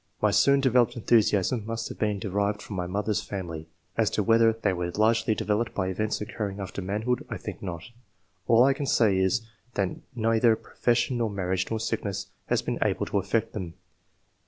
My 0.19 0.31
soon 0.31 0.61
developed 0.61 0.95
enthusiasm 0.95 1.63
must 1.63 1.87
have 1.89 1.99
been 1.99 2.17
de 2.17 2.27
rived 2.31 2.59
from 2.59 2.75
my 2.75 2.87
mother's 2.87 3.21
family. 3.21 3.67
As 3.95 4.09
to 4.09 4.23
whether 4.23 4.51
they 4.51 4.73
were 4.73 4.89
largely 4.89 5.35
developed 5.35 5.75
by 5.75 5.89
events 5.89 6.19
occurring 6.19 6.59
after 6.59 6.81
manhood, 6.81 7.23
I 7.29 7.37
think 7.37 7.61
not. 7.61 7.83
All 8.47 8.63
I 8.63 8.73
can 8.73 8.87
say 8.87 9.19
is, 9.19 9.43
that 9.75 9.89
neither 10.15 10.55
profession 10.55 11.19
nor 11.19 11.29
marriage 11.29 11.69
nor 11.69 11.79
sickness 11.79 12.31
has 12.47 12.63
been 12.63 12.79
able 12.81 13.05
to 13.05 13.19
affect 13.19 13.53
them.' 13.53 13.75